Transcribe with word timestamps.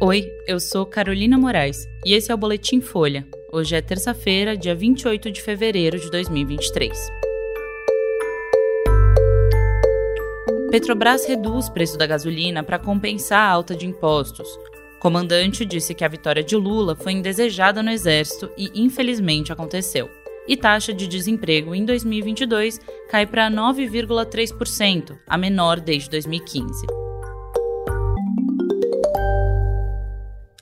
Oi, 0.00 0.32
eu 0.46 0.60
sou 0.60 0.86
Carolina 0.86 1.36
Moraes 1.36 1.88
e 2.06 2.14
esse 2.14 2.30
é 2.30 2.34
o 2.34 2.38
Boletim 2.38 2.80
Folha. 2.80 3.26
Hoje 3.52 3.74
é 3.74 3.82
terça-feira, 3.82 4.56
dia 4.56 4.72
28 4.72 5.28
de 5.28 5.42
fevereiro 5.42 5.98
de 5.98 6.08
2023. 6.08 6.96
Petrobras 10.70 11.26
reduz 11.26 11.66
o 11.66 11.72
preço 11.72 11.98
da 11.98 12.06
gasolina 12.06 12.62
para 12.62 12.78
compensar 12.78 13.40
a 13.40 13.50
alta 13.50 13.74
de 13.74 13.86
impostos. 13.86 14.46
Comandante 15.00 15.64
disse 15.64 15.92
que 15.96 16.04
a 16.04 16.08
vitória 16.08 16.44
de 16.44 16.54
Lula 16.54 16.94
foi 16.94 17.10
indesejada 17.10 17.82
no 17.82 17.90
Exército 17.90 18.52
e, 18.56 18.70
infelizmente, 18.80 19.52
aconteceu. 19.52 20.08
E 20.46 20.56
taxa 20.56 20.94
de 20.94 21.08
desemprego 21.08 21.74
em 21.74 21.84
2022 21.84 22.80
cai 23.10 23.26
para 23.26 23.50
9,3%, 23.50 25.18
a 25.26 25.36
menor 25.36 25.80
desde 25.80 26.08
2015. 26.08 26.97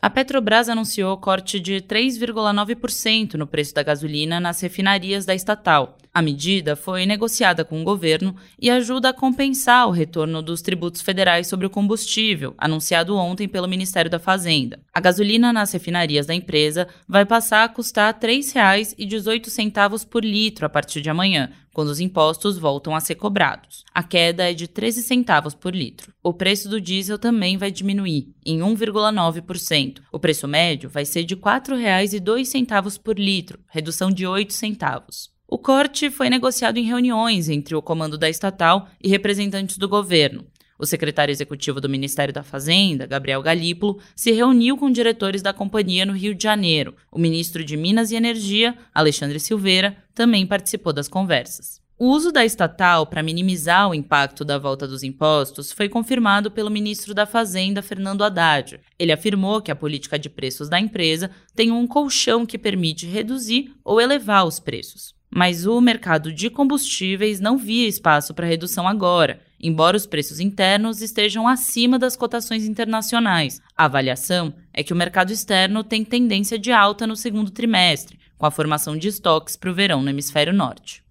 A 0.00 0.10
Petrobras 0.10 0.68
anunciou 0.68 1.16
corte 1.16 1.58
de 1.58 1.80
3,9% 1.80 3.34
no 3.34 3.46
preço 3.46 3.74
da 3.74 3.82
gasolina 3.82 4.38
nas 4.38 4.60
refinarias 4.60 5.24
da 5.24 5.34
estatal. 5.34 5.96
A 6.16 6.22
medida 6.22 6.74
foi 6.74 7.04
negociada 7.04 7.62
com 7.62 7.78
o 7.78 7.84
governo 7.84 8.34
e 8.58 8.70
ajuda 8.70 9.10
a 9.10 9.12
compensar 9.12 9.86
o 9.86 9.90
retorno 9.90 10.40
dos 10.40 10.62
tributos 10.62 11.02
federais 11.02 11.46
sobre 11.46 11.66
o 11.66 11.70
combustível, 11.70 12.54
anunciado 12.56 13.14
ontem 13.14 13.46
pelo 13.46 13.68
Ministério 13.68 14.10
da 14.10 14.18
Fazenda. 14.18 14.80
A 14.94 14.98
gasolina 14.98 15.52
nas 15.52 15.72
refinarias 15.72 16.24
da 16.24 16.34
empresa 16.34 16.88
vai 17.06 17.26
passar 17.26 17.64
a 17.64 17.68
custar 17.68 18.14
R$ 18.14 18.28
3,18 18.28 20.08
por 20.08 20.24
litro 20.24 20.64
a 20.64 20.70
partir 20.70 21.02
de 21.02 21.10
amanhã, 21.10 21.50
quando 21.70 21.88
os 21.88 22.00
impostos 22.00 22.56
voltam 22.56 22.96
a 22.96 23.00
ser 23.00 23.16
cobrados. 23.16 23.84
A 23.92 24.02
queda 24.02 24.50
é 24.50 24.54
de 24.54 24.68
13 24.68 25.02
centavos 25.02 25.54
por 25.54 25.76
litro. 25.76 26.14
O 26.22 26.32
preço 26.32 26.70
do 26.70 26.80
diesel 26.80 27.18
também 27.18 27.58
vai 27.58 27.70
diminuir, 27.70 28.34
em 28.42 28.60
1,9%. 28.60 29.98
O 30.10 30.18
preço 30.18 30.48
médio 30.48 30.88
vai 30.88 31.04
ser 31.04 31.24
de 31.24 31.34
R$ 31.34 31.42
4,02 31.42 32.98
por 32.98 33.18
litro, 33.18 33.58
redução 33.68 34.10
de 34.10 34.26
8 34.26 34.54
centavos. 34.54 35.35
O 35.48 35.58
corte 35.58 36.10
foi 36.10 36.28
negociado 36.28 36.76
em 36.76 36.82
reuniões 36.82 37.48
entre 37.48 37.76
o 37.76 37.82
comando 37.82 38.18
da 38.18 38.28
estatal 38.28 38.88
e 39.00 39.08
representantes 39.08 39.78
do 39.78 39.88
governo. 39.88 40.44
O 40.76 40.84
secretário 40.84 41.30
executivo 41.30 41.80
do 41.80 41.88
Ministério 41.88 42.34
da 42.34 42.42
Fazenda, 42.42 43.06
Gabriel 43.06 43.40
Galípolo, 43.40 43.98
se 44.14 44.32
reuniu 44.32 44.76
com 44.76 44.90
diretores 44.90 45.42
da 45.42 45.52
companhia 45.52 46.04
no 46.04 46.12
Rio 46.12 46.34
de 46.34 46.42
Janeiro. 46.42 46.96
O 47.12 47.18
ministro 47.18 47.64
de 47.64 47.76
Minas 47.76 48.10
e 48.10 48.16
Energia, 48.16 48.76
Alexandre 48.92 49.38
Silveira, 49.38 49.96
também 50.12 50.44
participou 50.44 50.92
das 50.92 51.06
conversas. 51.06 51.80
O 51.98 52.08
uso 52.08 52.30
da 52.30 52.44
estatal 52.44 53.06
para 53.06 53.22
minimizar 53.22 53.88
o 53.88 53.94
impacto 53.94 54.44
da 54.44 54.58
volta 54.58 54.86
dos 54.86 55.02
impostos 55.02 55.72
foi 55.72 55.88
confirmado 55.88 56.50
pelo 56.50 56.70
ministro 56.70 57.14
da 57.14 57.24
Fazenda, 57.24 57.80
Fernando 57.80 58.22
Haddad. 58.22 58.80
Ele 58.98 59.12
afirmou 59.12 59.62
que 59.62 59.70
a 59.70 59.76
política 59.76 60.18
de 60.18 60.28
preços 60.28 60.68
da 60.68 60.78
empresa 60.78 61.30
tem 61.54 61.70
um 61.70 61.86
colchão 61.86 62.44
que 62.44 62.58
permite 62.58 63.06
reduzir 63.06 63.72
ou 63.82 63.98
elevar 63.98 64.44
os 64.44 64.60
preços. 64.60 65.15
Mas 65.36 65.66
o 65.66 65.78
mercado 65.82 66.32
de 66.32 66.48
combustíveis 66.48 67.40
não 67.40 67.58
via 67.58 67.86
espaço 67.86 68.32
para 68.32 68.46
redução 68.46 68.88
agora, 68.88 69.38
embora 69.60 69.94
os 69.94 70.06
preços 70.06 70.40
internos 70.40 71.02
estejam 71.02 71.46
acima 71.46 71.98
das 71.98 72.16
cotações 72.16 72.64
internacionais. 72.64 73.60
A 73.76 73.84
avaliação 73.84 74.54
é 74.72 74.82
que 74.82 74.94
o 74.94 74.96
mercado 74.96 75.30
externo 75.30 75.84
tem 75.84 76.06
tendência 76.06 76.58
de 76.58 76.72
alta 76.72 77.06
no 77.06 77.14
segundo 77.14 77.50
trimestre, 77.50 78.18
com 78.38 78.46
a 78.46 78.50
formação 78.50 78.96
de 78.96 79.08
estoques 79.08 79.56
para 79.56 79.70
o 79.70 79.74
verão 79.74 80.00
no 80.00 80.08
hemisfério 80.08 80.54
norte. 80.54 81.04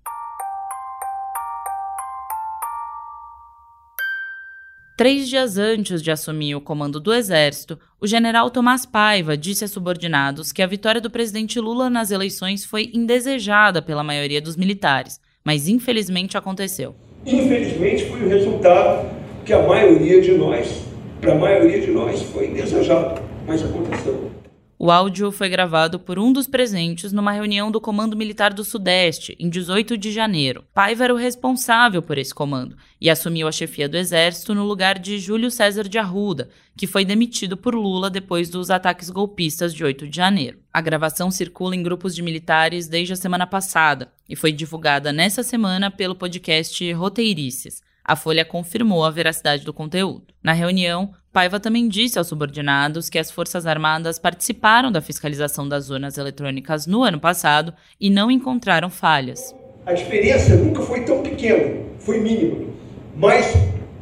Três 4.97 5.27
dias 5.27 5.57
antes 5.57 6.01
de 6.01 6.09
assumir 6.09 6.55
o 6.55 6.61
comando 6.61 7.01
do 7.01 7.13
Exército, 7.13 7.77
o 7.99 8.07
general 8.07 8.49
Tomás 8.49 8.85
Paiva 8.85 9.35
disse 9.35 9.65
a 9.65 9.67
subordinados 9.67 10.53
que 10.53 10.61
a 10.61 10.67
vitória 10.67 11.01
do 11.01 11.09
presidente 11.09 11.59
Lula 11.59 11.89
nas 11.89 12.11
eleições 12.11 12.63
foi 12.63 12.91
indesejada 12.93 13.81
pela 13.81 14.05
maioria 14.05 14.41
dos 14.41 14.55
militares, 14.55 15.19
mas 15.43 15.67
infelizmente 15.67 16.37
aconteceu. 16.37 16.95
Infelizmente 17.25 18.05
foi 18.05 18.23
o 18.23 18.29
resultado 18.29 19.09
que 19.43 19.51
a 19.51 19.61
maioria 19.61 20.21
de 20.21 20.31
nós, 20.31 20.85
para 21.19 21.33
a 21.33 21.35
maioria 21.35 21.81
de 21.81 21.91
nós, 21.91 22.21
foi 22.23 22.47
indesejado, 22.47 23.21
mas 23.45 23.61
aconteceu. 23.65 24.31
O 24.77 24.91
áudio 24.91 25.31
foi 25.31 25.47
gravado 25.47 25.97
por 25.97 26.19
um 26.19 26.33
dos 26.33 26.47
presentes 26.47 27.13
numa 27.13 27.31
reunião 27.31 27.71
do 27.71 27.79
Comando 27.79 28.15
Militar 28.15 28.53
do 28.53 28.61
Sudeste, 28.61 29.33
em 29.39 29.49
18 29.49 29.97
de 29.97 30.11
janeiro. 30.11 30.65
Paiva 30.73 31.05
era 31.05 31.13
o 31.13 31.17
responsável 31.17 32.01
por 32.01 32.17
esse 32.17 32.35
comando 32.35 32.75
e 32.99 33.09
assumiu 33.09 33.47
a 33.47 33.53
chefia 33.53 33.87
do 33.87 33.95
Exército 33.95 34.53
no 34.53 34.65
lugar 34.65 34.99
de 34.99 35.17
Júlio 35.17 35.49
César 35.49 35.87
de 35.87 35.97
Arruda, 35.97 36.49
que 36.75 36.87
foi 36.87 37.05
demitido 37.05 37.55
por 37.55 37.73
Lula 37.73 38.09
depois 38.09 38.49
dos 38.49 38.69
ataques 38.69 39.09
golpistas 39.09 39.73
de 39.73 39.81
8 39.81 40.09
de 40.09 40.17
janeiro. 40.17 40.59
A 40.73 40.81
gravação 40.81 41.31
circula 41.31 41.73
em 41.73 41.81
grupos 41.81 42.13
de 42.13 42.21
militares 42.21 42.89
desde 42.89 43.13
a 43.13 43.15
semana 43.17 43.47
passada 43.47 44.11
e 44.27 44.35
foi 44.35 44.51
divulgada 44.51 45.13
nessa 45.13 45.41
semana 45.41 45.89
pelo 45.89 46.15
podcast 46.15 46.91
Roteirices. 46.91 47.81
A 48.07 48.15
Folha 48.15 48.45
confirmou 48.45 49.03
a 49.03 49.09
veracidade 49.09 49.65
do 49.65 49.73
conteúdo. 49.73 50.25
Na 50.43 50.53
reunião, 50.53 51.09
Paiva 51.33 51.59
também 51.59 51.87
disse 51.87 52.19
aos 52.19 52.27
subordinados 52.27 53.09
que 53.09 53.17
as 53.17 53.31
Forças 53.31 53.65
Armadas 53.65 54.19
participaram 54.19 54.91
da 54.91 55.01
fiscalização 55.01 55.67
das 55.67 55.89
urnas 55.89 56.19
eletrônicas 56.19 56.85
no 56.85 57.01
ano 57.01 57.19
passado 57.19 57.73
e 57.99 58.11
não 58.11 58.29
encontraram 58.29 58.91
falhas. 58.91 59.55
A 59.87 59.93
experiência 59.93 60.55
nunca 60.55 60.83
foi 60.83 61.03
tão 61.03 61.23
pequena, 61.23 61.81
foi 61.97 62.19
mínima. 62.19 62.67
Mas 63.15 63.55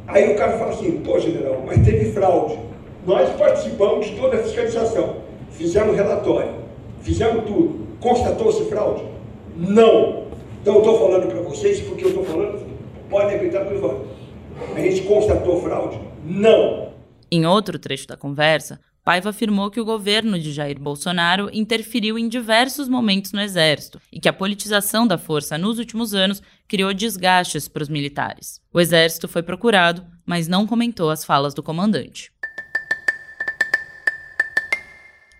aí 0.06 0.34
o 0.34 0.36
cara 0.36 0.58
fala 0.58 0.72
assim: 0.72 1.00
pô, 1.00 1.18
general, 1.18 1.64
mas 1.66 1.82
teve 1.82 2.12
fraude. 2.12 2.58
Nós 3.06 3.30
participamos 3.38 4.04
de 4.04 4.16
toda 4.16 4.36
a 4.36 4.42
fiscalização, 4.42 5.16
fizemos 5.50 5.96
relatório, 5.96 6.56
fizemos 7.00 7.46
tudo. 7.46 7.86
Constatou-se 8.00 8.66
fraude? 8.66 9.02
Não. 9.56 10.24
Então 10.60 10.74
eu 10.74 10.80
estou 10.80 10.98
falando 10.98 11.26
para 11.26 11.40
vocês 11.40 11.80
porque 11.80 12.04
eu 12.04 12.08
estou 12.10 12.24
falando 12.24 12.73
Pode 13.14 13.32
acreditar 13.32 13.64
que. 13.66 13.74
A 14.74 14.80
gente 14.80 15.02
constatou 15.02 15.62
fraude? 15.62 16.00
Não. 16.24 16.92
Em 17.30 17.46
outro 17.46 17.78
trecho 17.78 18.08
da 18.08 18.16
conversa, 18.16 18.80
Paiva 19.04 19.30
afirmou 19.30 19.70
que 19.70 19.80
o 19.80 19.84
governo 19.84 20.36
de 20.36 20.52
Jair 20.52 20.80
Bolsonaro 20.80 21.48
interferiu 21.52 22.18
em 22.18 22.28
diversos 22.28 22.88
momentos 22.88 23.30
no 23.30 23.40
Exército 23.40 24.00
e 24.12 24.18
que 24.18 24.28
a 24.28 24.32
politização 24.32 25.06
da 25.06 25.16
força 25.16 25.56
nos 25.56 25.78
últimos 25.78 26.12
anos 26.12 26.42
criou 26.66 26.92
desgastes 26.92 27.68
para 27.68 27.84
os 27.84 27.88
militares. 27.88 28.60
O 28.72 28.80
Exército 28.80 29.28
foi 29.28 29.44
procurado, 29.44 30.04
mas 30.26 30.48
não 30.48 30.66
comentou 30.66 31.08
as 31.08 31.24
falas 31.24 31.54
do 31.54 31.62
comandante. 31.62 32.32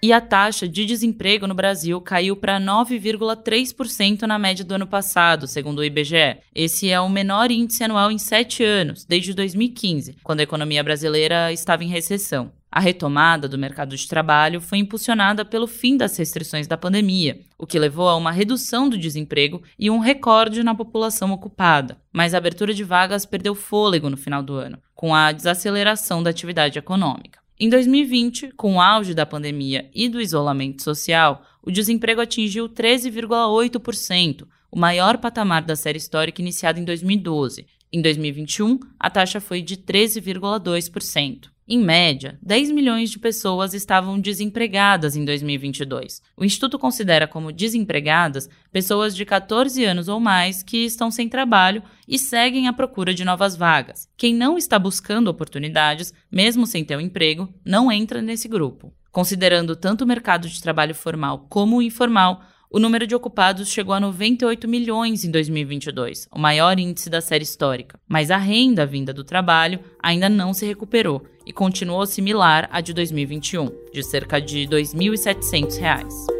E 0.05 0.13
a 0.13 0.21
taxa 0.21 0.69
de 0.69 0.85
desemprego 0.85 1.47
no 1.47 1.55
Brasil 1.55 1.99
caiu 1.99 2.37
para 2.37 2.61
9,3% 2.61 4.25
na 4.25 4.39
média 4.39 4.63
do 4.63 4.75
ano 4.75 4.87
passado, 4.87 5.47
segundo 5.47 5.79
o 5.79 5.85
IBGE. 5.85 6.41
Esse 6.55 6.91
é 6.91 7.01
o 7.01 7.09
menor 7.09 7.51
índice 7.51 7.83
anual 7.83 8.11
em 8.11 8.19
sete 8.19 8.63
anos, 8.63 9.07
desde 9.07 9.33
2015, 9.33 10.19
quando 10.23 10.41
a 10.41 10.43
economia 10.43 10.85
brasileira 10.85 11.51
estava 11.53 11.85
em 11.85 11.89
recessão. 11.89 12.53
A 12.71 12.81
retomada 12.81 13.49
do 13.49 13.57
mercado 13.57 13.97
de 13.97 14.07
trabalho 14.07 14.61
foi 14.61 14.77
impulsionada 14.77 15.43
pelo 15.43 15.67
fim 15.67 15.97
das 15.97 16.19
restrições 16.19 16.67
da 16.67 16.77
pandemia, 16.77 17.41
o 17.59 17.67
que 17.67 17.79
levou 17.79 18.07
a 18.07 18.17
uma 18.17 18.31
redução 18.31 18.91
do 18.91 18.99
desemprego 18.99 19.63
e 19.79 19.89
um 19.89 20.01
recorde 20.01 20.63
na 20.63 20.75
população 20.75 21.33
ocupada. 21.33 21.97
Mas 22.13 22.35
a 22.35 22.37
abertura 22.37 22.75
de 22.75 22.85
vagas 22.85 23.25
perdeu 23.25 23.55
fôlego 23.55 24.11
no 24.11 24.19
final 24.19 24.43
do 24.43 24.53
ano, 24.53 24.77
com 24.95 25.15
a 25.15 25.33
desaceleração 25.33 26.23
da 26.23 26.29
atividade 26.29 26.79
econômica. 26.79 27.44
Em 27.59 27.69
2020, 27.69 28.51
com 28.57 28.75
o 28.75 28.81
auge 28.81 29.15
da 29.15 29.25
pandemia 29.25 29.89
e 29.95 30.09
do 30.09 30.21
isolamento 30.21 30.83
social, 30.83 31.47
o 31.63 31.71
desemprego 31.71 32.21
atingiu 32.21 32.69
13,8%, 32.69 34.45
o 34.73 34.79
maior 34.79 35.19
patamar 35.19 35.63
da 35.63 35.77
série 35.77 35.99
histórica 35.99 36.43
iniciada 36.43 36.81
em 36.81 36.85
2012. 36.85 37.65
Em 37.93 38.03
2021, 38.03 38.81
a 38.99 39.09
taxa 39.09 39.41
foi 39.41 39.63
de 39.63 39.77
13,2%. 39.77 41.54
Em 41.67 41.79
média, 41.79 42.39
10 42.43 42.73
milhões 42.73 43.09
de 43.09 43.19
pessoas 43.19 43.73
estavam 43.73 44.21
desempregadas 44.21 45.17
em 45.17 45.25
2022. 45.25 46.21
O 46.37 46.45
Instituto 46.45 46.79
considera 46.79 47.27
como 47.27 47.51
desempregadas 47.51 48.51
pessoas 48.71 49.17
de 49.17 49.25
14 49.25 49.83
anos 49.83 50.07
ou 50.07 50.21
mais 50.21 50.63
que 50.63 50.85
estão 50.85 51.11
sem 51.11 51.27
trabalho 51.27 51.83
e 52.07 52.19
seguem 52.19 52.69
à 52.69 52.73
procura 52.75 53.15
de 53.15 53.25
novas 53.25 53.57
vagas. 53.57 54.07
Quem 54.15 54.35
não 54.35 54.59
está 54.59 54.79
buscando 54.79 55.29
oportunidades, 55.29 56.13
mesmo 56.31 56.67
sem 56.67 56.85
ter 56.85 56.99
um 56.99 57.01
emprego, 57.01 57.49
não 57.65 57.91
entra 57.91 58.21
nesse 58.21 58.47
grupo. 58.47 58.93
Considerando 59.11 59.75
tanto 59.75 60.05
o 60.05 60.07
mercado 60.07 60.47
de 60.51 60.61
trabalho 60.61 60.95
formal 60.95 61.47
como 61.49 61.79
o 61.79 61.83
informal, 61.83 62.43
o 62.71 62.79
número 62.79 63.07
de 63.07 63.15
ocupados 63.15 63.69
chegou 63.69 63.95
a 63.95 64.01
98 64.01 64.67
milhões 64.67 65.25
em 65.25 65.31
2022, 65.31 66.29
o 66.31 66.39
maior 66.39 66.79
índice 66.79 67.09
da 67.09 67.21
série 67.21 67.45
histórica. 67.45 67.99
Mas 68.07 68.33
a 68.33 68.37
renda 68.37 68.85
vinda 68.85 69.15
do 69.15 69.23
trabalho 69.23 69.79
ainda 70.03 70.29
não 70.29 70.53
se 70.53 70.67
recuperou 70.67 71.25
e 71.47 71.53
continuou 71.53 72.07
similar 72.07 72.69
à 72.73 72.81
de 72.81 72.93
2021, 72.93 73.71
de 73.93 74.03
cerca 74.03 74.41
de 74.41 74.65
R$ 74.65 74.69
2.700. 74.69 76.35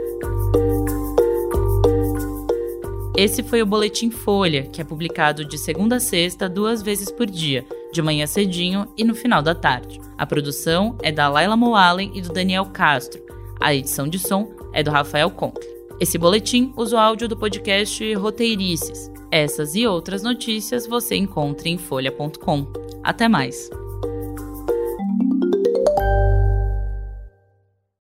Esse 3.17 3.45
foi 3.45 3.63
o 3.63 3.67
Boletim 3.67 4.11
Folha, 4.11 4.65
que 4.65 4.81
é 4.81 4.85
publicado 4.85 5.45
de 5.45 5.57
segunda 5.57 5.97
a 5.97 6.01
sexta, 6.01 6.49
duas 6.49 6.83
vezes 6.83 7.13
por 7.13 7.27
dia, 7.27 7.65
de 7.93 8.03
manhã 8.03 8.27
cedinho 8.27 8.89
e 8.97 9.05
no 9.05 9.15
final 9.15 9.41
da 9.41 9.55
tarde. 9.55 10.01
A 10.19 10.27
produção 10.27 10.97
é 11.01 11.13
da 11.13 11.29
Laila 11.29 11.57
Moalen 11.57 12.11
e 12.13 12.21
do 12.21 12.33
Daniel 12.33 12.67
Castro. 12.67 13.23
A 13.61 13.73
edição 13.73 14.09
de 14.09 14.19
som 14.19 14.51
é 14.73 14.83
do 14.83 14.91
Rafael 14.91 15.31
Conkle. 15.31 15.65
Esse 16.01 16.19
boletim 16.19 16.73
usa 16.77 16.97
o 16.97 16.99
áudio 16.99 17.29
do 17.29 17.37
podcast 17.37 18.15
Roteirices. 18.15 19.11
Essas 19.31 19.77
e 19.77 19.87
outras 19.87 20.23
notícias 20.25 20.87
você 20.87 21.15
encontra 21.15 21.69
em 21.69 21.79
folha.com. 21.79 22.67
Até 23.03 23.29
mais! 23.29 23.71